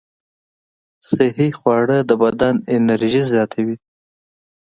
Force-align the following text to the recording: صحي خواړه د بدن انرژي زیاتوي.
صحي 1.09 1.49
خواړه 1.59 1.97
د 2.09 2.11
بدن 2.23 2.55
انرژي 2.75 3.23
زیاتوي. 3.31 3.75